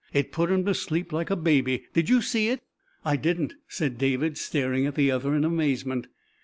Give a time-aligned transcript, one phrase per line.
[0.15, 1.83] It put him to sleep like a baby.
[1.93, 2.61] Did you see it?"
[3.05, 6.07] "I didn't," said David, staring at the other in amazement.